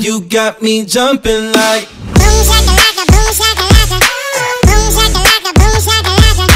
[0.00, 1.86] You got me jumping like.
[2.18, 4.00] Boom shakalaka, boom shakalaka.
[4.66, 6.46] Boom shakalaka, boom shakalaka.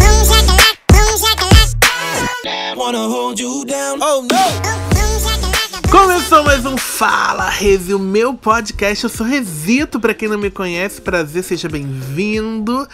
[0.00, 2.76] Boom shakalaka, boom shakalaka.
[2.78, 3.98] Wanna hold you down.
[4.00, 5.90] Oh no!
[5.90, 9.04] Começou mais um Fala Review, meu podcast.
[9.04, 12.88] Eu sou Revito, pra quem não me conhece, prazer, seja bem-vindo.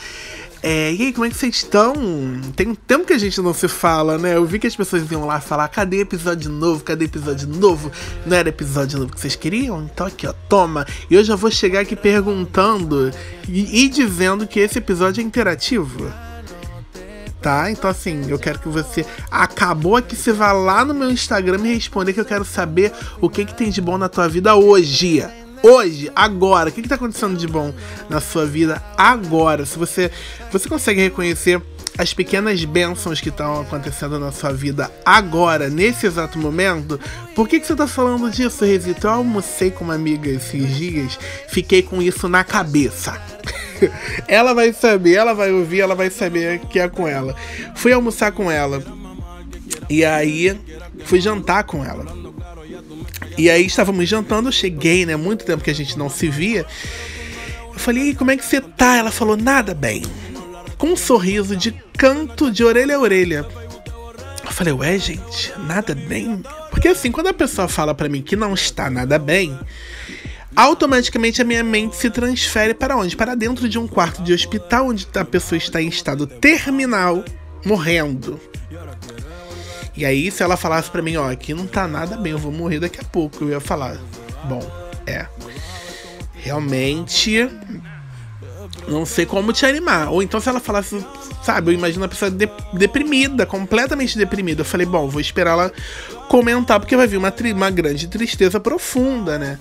[0.63, 1.95] É, e aí, como é que vocês estão?
[2.55, 4.37] Tem um tempo que a gente não se fala, né?
[4.37, 6.83] Eu vi que as pessoas iam lá falar: cadê episódio novo?
[6.83, 7.93] Cadê episódio novo?
[8.25, 9.83] Não era episódio novo que vocês queriam?
[9.85, 10.87] Então aqui, ó, toma.
[11.11, 13.11] E eu já vou chegar aqui perguntando
[13.49, 16.11] e, e dizendo que esse episódio é interativo
[17.47, 17.71] tá?
[17.71, 21.75] Então assim, eu quero que você acabou aqui, você vá lá no meu Instagram e
[21.75, 25.23] responder que eu quero saber o que que tem de bom na tua vida hoje.
[25.69, 27.75] Hoje, agora, o que, que tá acontecendo de bom
[28.09, 29.67] na sua vida agora?
[29.67, 30.13] Se você,
[30.53, 31.61] você consegue reconhecer
[31.99, 37.01] as pequenas bênçãos que estão acontecendo na sua vida agora, nesse exato momento,
[37.35, 39.09] por que, que você tá falando disso, Resito?
[39.09, 43.21] Eu almocei com uma amiga esses dias, fiquei com isso na cabeça.
[44.29, 47.35] ela vai saber, ela vai ouvir, ela vai saber que é com ela.
[47.75, 48.81] Fui almoçar com ela.
[49.91, 50.57] E aí
[51.05, 52.26] fui jantar com ela.
[53.39, 55.17] E aí estávamos jantando, cheguei, né?
[55.17, 56.65] Muito tempo que a gente não se via.
[57.73, 58.97] Eu falei, "E aí, como é que você tá?
[58.97, 60.03] Ela falou, nada bem.
[60.79, 63.47] Com um sorriso de canto de orelha a orelha.
[64.45, 66.43] Eu falei, ué, gente, nada bem?
[66.71, 69.59] Porque assim, quando a pessoa fala pra mim que não está nada bem,
[70.55, 73.17] automaticamente a minha mente se transfere para onde?
[73.17, 77.25] Para dentro de um quarto de hospital onde a pessoa está em estado terminal,
[77.65, 78.41] morrendo.
[79.97, 82.53] E aí, se ela falasse pra mim, ó, aqui não tá nada bem, eu vou
[82.53, 83.97] morrer daqui a pouco, eu ia falar,
[84.45, 84.61] bom,
[85.07, 85.27] é.
[86.35, 87.49] Realmente
[88.89, 90.11] não sei como te animar.
[90.11, 91.05] Ou então se ela falasse,
[91.43, 94.61] sabe, eu imagino a pessoa de- deprimida, completamente deprimida.
[94.61, 95.73] Eu falei, bom, vou esperar ela
[96.29, 99.59] comentar, porque vai vir uma, uma grande tristeza profunda, né?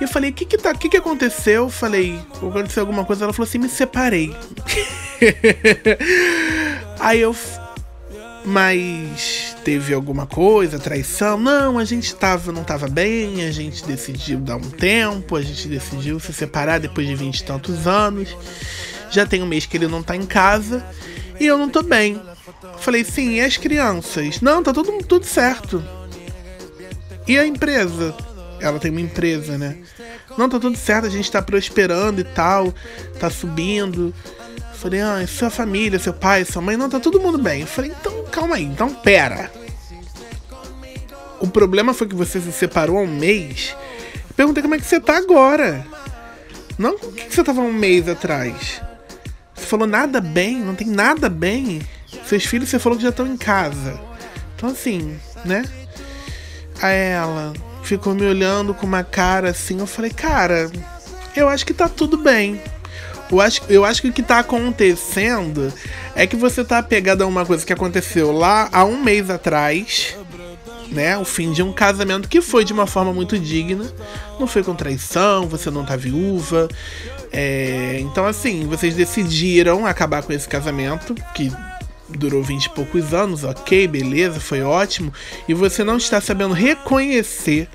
[0.00, 1.64] E eu falei, o que que, tá, que que aconteceu?
[1.64, 3.24] Eu falei, aconteceu alguma coisa?
[3.24, 4.34] Ela falou assim, me separei.
[6.98, 7.34] Aí eu...
[8.44, 11.38] Mas teve alguma coisa, traição?
[11.38, 15.68] Não, a gente tava, não tava bem, a gente decidiu dar um tempo, a gente
[15.68, 18.36] decidiu se separar depois de vinte e tantos anos.
[19.10, 20.84] Já tem um mês que ele não tá em casa
[21.38, 22.20] e eu não tô bem.
[22.78, 24.40] Falei, sim, e as crianças?
[24.40, 25.82] Não, tá tudo, tudo certo.
[27.28, 28.14] E a empresa?
[28.58, 29.78] Ela tem uma empresa, né?
[30.36, 32.74] Não, tá tudo certo, a gente tá prosperando e tal,
[33.20, 34.12] tá subindo.
[34.82, 37.60] Falei, ah, sua família, seu pai, sua mãe, não, tá todo mundo bem.
[37.60, 39.48] Eu falei, então calma aí, então pera.
[41.38, 43.76] O problema foi que você se separou há um mês.
[44.12, 45.86] Eu perguntei como é que você tá agora.
[46.76, 48.82] Não o que você tava um mês atrás.
[49.54, 51.80] Você falou nada bem, não tem nada bem.
[52.26, 54.00] Seus filhos você falou que já estão em casa.
[54.56, 55.62] Então assim, né?
[56.80, 57.52] Aí ela
[57.84, 59.78] ficou me olhando com uma cara assim.
[59.78, 60.68] Eu falei, cara,
[61.36, 62.60] eu acho que tá tudo bem.
[63.32, 65.72] Eu acho, eu acho que o que tá acontecendo
[66.14, 70.14] é que você tá apegado a uma coisa que aconteceu lá há um mês atrás,
[70.90, 71.16] né?
[71.16, 73.90] O fim de um casamento que foi de uma forma muito digna.
[74.38, 76.68] Não foi com traição, você não tá viúva.
[77.32, 81.50] É, então, assim, vocês decidiram acabar com esse casamento, que
[82.18, 85.12] durou 20 e poucos anos, ok, beleza, foi ótimo,
[85.48, 87.68] e você não está sabendo reconhecer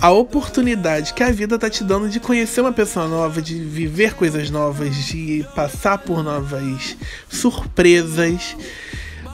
[0.00, 4.14] a oportunidade que a vida tá te dando de conhecer uma pessoa nova, de viver
[4.14, 6.96] coisas novas, de passar por novas
[7.28, 8.56] surpresas.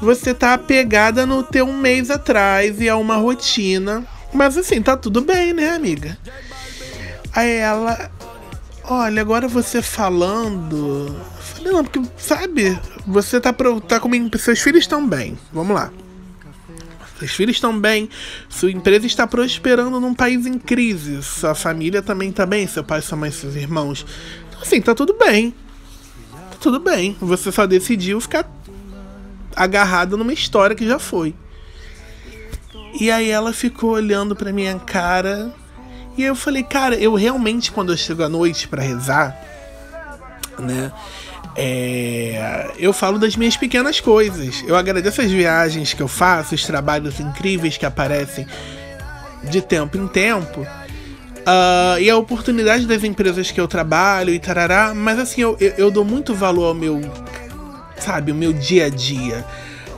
[0.01, 4.07] Você tá apegada no teu um mês atrás e a uma rotina.
[4.33, 6.17] Mas assim, tá tudo bem, né, amiga?
[7.33, 8.11] Aí ela,
[8.85, 11.17] olha, agora você falando.
[11.71, 14.37] Não, porque, sabe, você tá, pro, tá comigo.
[14.39, 15.39] Seus filhos estão bem.
[15.53, 15.93] Vamos lá.
[17.19, 18.09] Seus filhos estão bem,
[18.49, 23.03] sua empresa está prosperando num país em crise, sua família também tá bem, seu pai,
[23.03, 24.07] sua mãe, seus irmãos.
[24.49, 25.53] Então, assim, tá tudo bem.
[26.31, 27.17] Tá tudo bem.
[27.21, 28.49] Você só decidiu ficar
[29.57, 31.35] agarrado numa história que já foi.
[33.01, 35.53] E aí ela ficou olhando pra minha cara.
[36.17, 39.37] E eu falei, cara, eu realmente, quando eu chego à noite pra rezar,
[40.59, 40.93] né?
[41.61, 44.63] é, eu falo das minhas pequenas coisas.
[44.65, 48.47] Eu agradeço as viagens que eu faço, os trabalhos incríveis que aparecem
[49.43, 50.65] de tempo em tempo.
[51.45, 54.95] ah, e a oportunidade das empresas que eu trabalho e tarará.
[54.95, 57.01] Mas assim, eu, eu, eu dou muito valor ao meu.
[57.99, 59.45] Sabe, o meu dia a dia.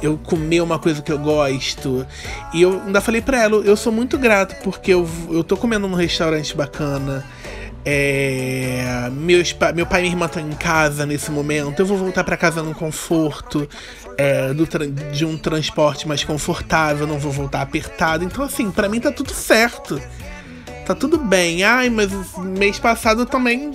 [0.03, 2.07] Eu comer uma coisa que eu gosto.
[2.55, 5.87] E eu ainda falei pra ela, eu sou muito grato porque eu, eu tô comendo
[5.87, 7.23] num restaurante bacana.
[7.85, 11.81] É, meus, meu pai e minha irmã estão em casa nesse momento.
[11.81, 13.69] Eu vou voltar pra casa no conforto
[14.19, 14.67] é, do
[15.13, 17.07] de um transporte mais confortável.
[17.07, 18.25] Não vou voltar apertado.
[18.25, 20.01] Então, assim, pra mim tá tudo certo.
[20.87, 21.63] tá tudo bem.
[21.65, 23.73] Ai, mas mês passado eu também,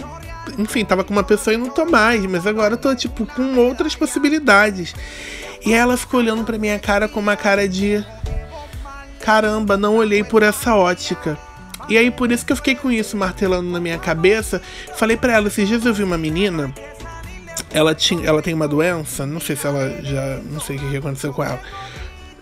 [0.60, 3.58] enfim, tava com uma pessoa e não tô mais, mas agora eu tô, tipo, com
[3.58, 4.94] outras possibilidades.
[5.66, 8.06] E ela ficou olhando pra minha cara com uma cara de.
[9.20, 11.36] Caramba, não olhei por essa ótica.
[11.88, 14.62] E aí, por isso que eu fiquei com isso martelando na minha cabeça.
[14.96, 16.74] Falei pra ela: esses dias eu vi uma menina.
[17.72, 20.40] Ela, tinha, ela tem uma doença, não sei se ela já.
[20.50, 21.60] Não sei o que aconteceu com ela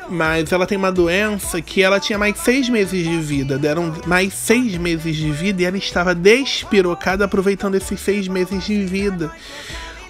[0.09, 3.57] mas ela tem uma doença que ela tinha mais seis meses de vida.
[3.57, 8.85] Deram mais seis meses de vida e ela estava despirocada aproveitando esses seis meses de
[8.85, 9.31] vida.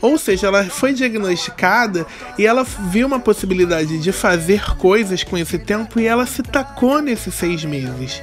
[0.01, 2.05] Ou seja, ela foi diagnosticada
[2.37, 7.01] e ela viu uma possibilidade de fazer coisas com esse tempo e ela se tacou
[7.01, 8.21] nesses seis meses.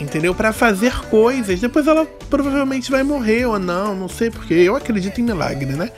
[0.00, 0.34] Entendeu?
[0.34, 1.60] Para fazer coisas.
[1.60, 4.54] Depois ela provavelmente vai morrer ou não, não sei porque.
[4.54, 5.90] Eu acredito em milagre, né?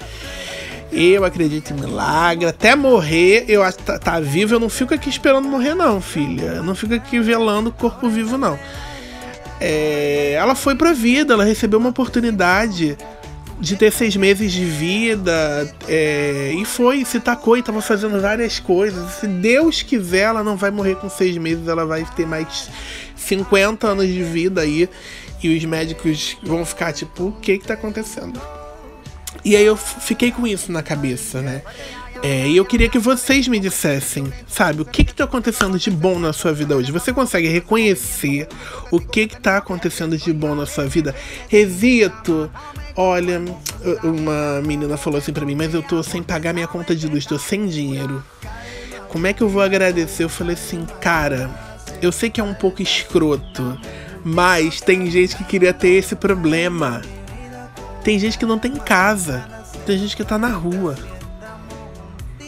[0.93, 2.47] Eu acredito em milagre.
[2.47, 6.57] Até morrer, eu acho tá, tá vivo, eu não fico aqui esperando morrer, não, filha.
[6.57, 8.59] Eu não fico aqui velando o corpo vivo, não.
[9.59, 12.99] É, ela foi pra vida, ela recebeu uma oportunidade
[13.63, 18.59] de ter seis meses de vida é, e foi, se tacou e tava fazendo várias
[18.59, 19.13] coisas.
[19.13, 22.69] Se Deus quiser, ela não vai morrer com seis meses, ela vai ter mais
[23.23, 24.89] 50 anos de vida aí
[25.43, 28.41] e os médicos vão ficar tipo, o que que tá acontecendo?
[29.45, 31.63] E aí eu fiquei com isso na cabeça, né?
[32.23, 35.91] É, e eu queria que vocês me dissessem, sabe, o que que tá acontecendo de
[35.91, 36.93] bom na sua vida hoje?
[36.93, 38.47] Você consegue reconhecer
[38.93, 41.17] o que que tá acontecendo de bom na sua vida?
[41.49, 42.49] Resito,
[42.95, 43.43] olha,
[44.05, 47.27] uma menina falou assim para mim, mas eu tô sem pagar minha conta de luz,
[47.27, 48.23] tô sem dinheiro.
[49.09, 50.23] Como é que eu vou agradecer?
[50.23, 51.51] Eu falei assim, cara,
[52.03, 53.79] eu sei que é um pouco escroto,
[54.25, 57.01] mas tem gente que queria ter esse problema.
[58.03, 59.47] Tem gente que não tem casa.
[59.87, 60.97] Tem gente que tá na rua.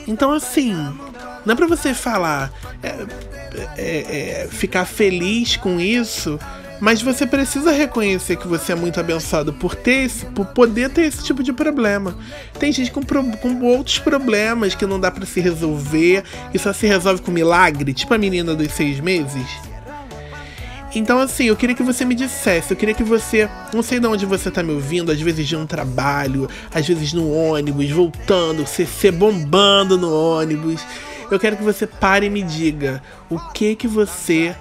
[0.07, 0.75] Então, assim,
[1.47, 2.53] não é pra você falar,
[2.83, 3.07] é,
[3.77, 6.39] é, é, ficar feliz com isso,
[6.85, 11.07] mas você precisa reconhecer que você é muito abençoado por ter esse, por poder ter
[11.07, 12.15] esse tipo de problema.
[12.59, 16.23] Tem gente com, com outros problemas que não dá para se resolver
[16.53, 19.47] e só se resolve com milagre, tipo a menina dos seis meses.
[20.95, 23.49] Então, assim, eu queria que você me dissesse, eu queria que você.
[23.73, 27.15] Não sei de onde você tá me ouvindo, às vezes de um trabalho, às vezes
[27.15, 30.83] no ônibus, voltando, CC bombando no ônibus.
[31.31, 34.55] Eu quero que você pare e me diga o que que você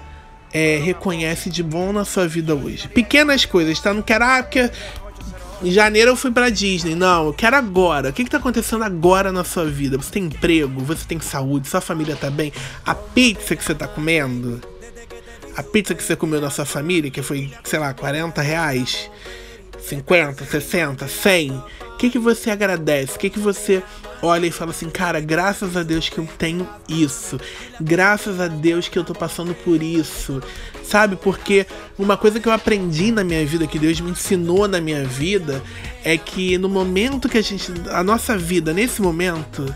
[0.54, 2.88] é, reconhece de bom na sua vida hoje.
[2.88, 3.92] Pequenas coisas, tá?
[3.92, 4.70] Não quero, ah, porque
[5.62, 6.94] em janeiro eu fui pra Disney.
[6.94, 8.10] Não, eu quero agora.
[8.10, 9.98] O que, que tá acontecendo agora na sua vida?
[9.98, 10.80] Você tem emprego?
[10.82, 11.68] Você tem saúde?
[11.68, 12.52] Sua família tá bem?
[12.86, 14.60] A pizza que você tá comendo?
[15.56, 19.10] a pizza que você comeu na sua família, que foi, sei lá, 40 reais,
[19.78, 21.62] 50, 60, 100,
[21.94, 23.16] o que, que você agradece?
[23.16, 23.82] O que, que você
[24.20, 27.38] olha e fala assim, cara, graças a Deus que eu tenho isso,
[27.80, 30.42] graças a Deus que eu tô passando por isso,
[30.82, 31.14] sabe?
[31.16, 31.66] Porque
[31.98, 35.62] uma coisa que eu aprendi na minha vida, que Deus me ensinou na minha vida,
[36.02, 39.72] é que no momento que a gente, a nossa vida, nesse momento,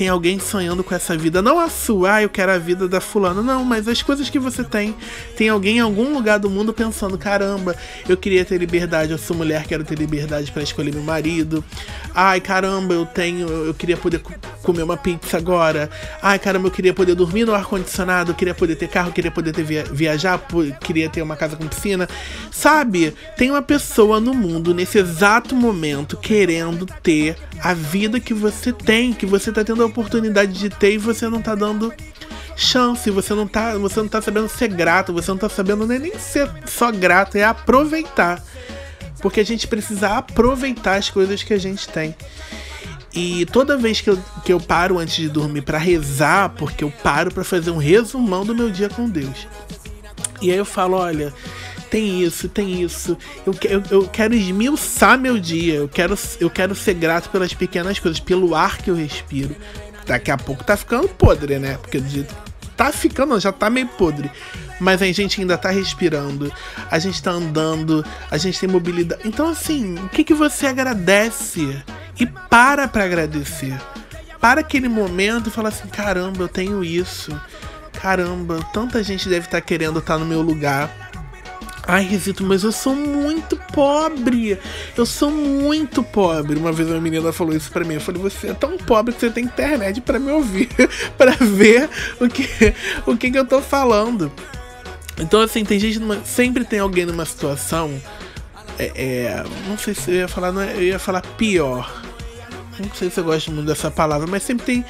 [0.00, 1.42] tem alguém sonhando com essa vida.
[1.42, 3.42] Não a sua, ah, eu quero a vida da fulana.
[3.42, 4.96] Não, mas as coisas que você tem.
[5.36, 7.76] Tem alguém em algum lugar do mundo pensando: caramba,
[8.08, 11.62] eu queria ter liberdade, eu sou mulher, quero ter liberdade para escolher meu marido.
[12.14, 14.22] Ai, caramba, eu tenho, eu queria poder
[14.62, 15.90] comer uma pizza agora.
[16.22, 19.30] Ai, caramba, eu queria poder dormir no ar-condicionado, eu queria poder ter carro, eu queria
[19.30, 20.40] poder ter via viajar,
[20.80, 22.08] queria ter uma casa com piscina.
[22.50, 28.72] Sabe, tem uma pessoa no mundo nesse exato momento querendo ter a vida que você
[28.72, 31.92] tem, que você tá tendo a oportunidade de ter e você não tá dando
[32.56, 35.98] chance, você não tá, você não tá sabendo ser grato, você não tá sabendo nem,
[35.98, 38.42] nem ser só grato, é aproveitar.
[39.20, 42.14] Porque a gente precisa aproveitar as coisas que a gente tem.
[43.12, 46.90] E toda vez que eu, que eu paro antes de dormir para rezar, porque eu
[46.90, 49.48] paro para fazer um resumão do meu dia com Deus.
[50.40, 51.34] E aí eu falo, olha,
[51.90, 53.18] tem isso, tem isso.
[53.44, 55.74] Eu, eu, eu quero esmiuçar meu dia.
[55.74, 59.54] Eu quero, eu quero ser grato pelas pequenas coisas, pelo ar que eu respiro.
[60.06, 61.76] Daqui a pouco tá ficando podre, né?
[61.78, 62.00] Porque
[62.76, 64.30] tá ficando, já tá meio podre.
[64.80, 66.50] Mas a gente ainda tá respirando,
[66.90, 69.20] a gente tá andando, a gente tem mobilidade.
[69.26, 71.76] Então, assim, o que, que você agradece?
[72.18, 73.78] E para pra agradecer.
[74.40, 77.38] Para aquele momento e fala assim: caramba, eu tenho isso.
[78.00, 80.90] Caramba, tanta gente deve estar tá querendo estar tá no meu lugar.
[81.86, 84.58] Ai, Risito, mas eu sou muito pobre.
[84.96, 86.58] Eu sou muito pobre.
[86.58, 87.94] Uma vez uma menina falou isso pra mim.
[87.94, 90.68] Eu falei, você é tão pobre que você tem internet para me ouvir,
[91.16, 91.88] para ver
[92.20, 92.46] o que,
[93.06, 94.30] o que, que eu tô falando.
[95.18, 95.98] Então, assim, tem gente.
[95.98, 98.00] Numa, sempre tem alguém numa situação.
[98.78, 100.52] É, é, não sei se eu ia falar.
[100.52, 101.99] Não, eu ia falar pior.
[102.80, 104.84] Não sei se eu gosto muito dessa palavra, mas sempre tem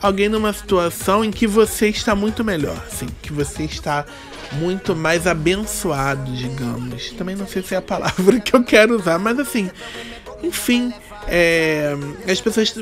[0.00, 4.04] alguém numa situação em que você está muito melhor, assim, que você está
[4.52, 7.10] muito mais abençoado, digamos.
[7.12, 9.70] Também não sei se é a palavra que eu quero usar, mas assim,
[10.42, 10.92] enfim,
[11.26, 11.94] é,
[12.30, 12.74] as pessoas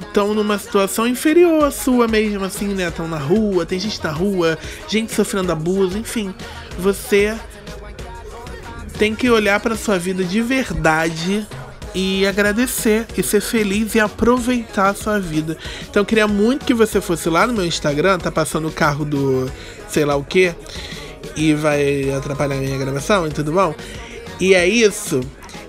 [0.00, 2.88] estão numa situação inferior à sua mesmo, assim, né?
[2.88, 4.58] Estão na rua, tem gente na rua,
[4.88, 6.34] gente sofrendo abuso, enfim.
[6.78, 7.36] Você
[8.98, 11.46] tem que olhar para sua vida de verdade
[11.94, 15.56] e agradecer e ser feliz e aproveitar a sua vida.
[15.88, 19.04] Então eu queria muito que você fosse lá no meu Instagram, tá passando o carro
[19.04, 19.50] do
[19.88, 20.54] sei lá o que
[21.36, 23.74] e vai atrapalhar minha gravação e tudo bom?
[24.40, 25.20] E é isso.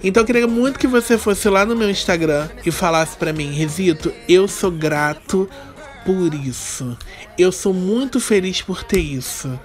[0.03, 3.51] Então eu queria muito que você fosse lá no meu Instagram e falasse para mim,
[3.51, 5.47] Resito, eu sou grato
[6.05, 6.97] por isso.
[7.37, 9.59] Eu sou muito feliz por ter isso.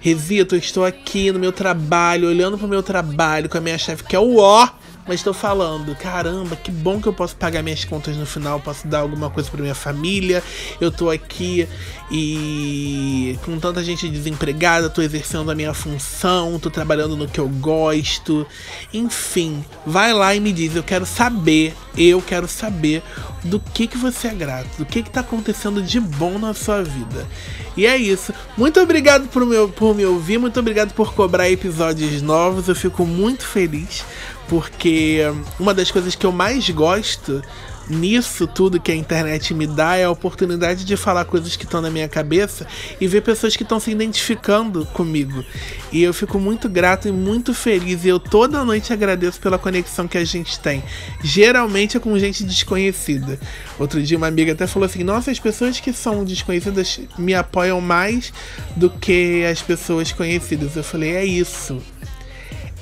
[0.00, 4.04] Resito, eu estou aqui no meu trabalho, olhando pro meu trabalho com a minha chefe,
[4.04, 4.68] que é o ó
[5.08, 8.86] mas estou falando, caramba, que bom que eu posso pagar minhas contas no final, posso
[8.86, 10.44] dar alguma coisa para minha família.
[10.78, 11.66] Eu tô aqui
[12.10, 17.48] e com tanta gente desempregada, tô exercendo a minha função, tô trabalhando no que eu
[17.48, 18.46] gosto.
[18.92, 23.02] Enfim, vai lá e me diz, eu quero saber, eu quero saber
[23.42, 26.82] do que que você é grato, do que que tá acontecendo de bom na sua
[26.82, 27.26] vida.
[27.74, 28.34] E é isso.
[28.58, 32.68] Muito obrigado por, meu, por me ouvir, muito obrigado por cobrar episódios novos.
[32.68, 34.04] Eu fico muito feliz
[34.48, 35.20] porque
[35.58, 37.42] uma das coisas que eu mais gosto
[37.88, 41.80] nisso tudo que a internet me dá é a oportunidade de falar coisas que estão
[41.80, 42.66] na minha cabeça
[43.00, 45.44] e ver pessoas que estão se identificando comigo.
[45.90, 48.04] E eu fico muito grato e muito feliz.
[48.04, 50.82] E eu toda noite agradeço pela conexão que a gente tem.
[51.22, 53.38] Geralmente é com gente desconhecida.
[53.78, 57.80] Outro dia uma amiga até falou assim: Nossa, as pessoas que são desconhecidas me apoiam
[57.80, 58.32] mais
[58.76, 60.76] do que as pessoas conhecidas.
[60.76, 61.80] Eu falei: É isso.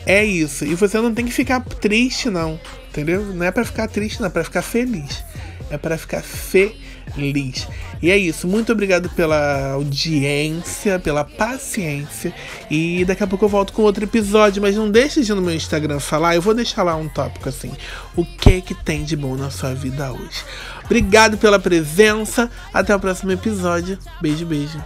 [0.07, 0.65] É isso.
[0.65, 2.59] E você não tem que ficar triste, não.
[2.89, 3.25] Entendeu?
[3.35, 4.29] Não é para ficar triste, não.
[4.29, 5.25] É pra ficar feliz.
[5.69, 7.67] É para ficar feliz.
[8.01, 8.47] E é isso.
[8.47, 12.33] Muito obrigado pela audiência, pela paciência.
[12.71, 14.63] E daqui a pouco eu volto com outro episódio.
[14.63, 16.37] Mas não deixe de ir no meu Instagram falar.
[16.37, 17.73] Eu vou deixar lá um tópico assim.
[18.15, 20.45] O que que tem de bom na sua vida hoje?
[20.85, 22.49] Obrigado pela presença.
[22.73, 23.99] Até o próximo episódio.
[24.21, 24.81] Beijo, beijo.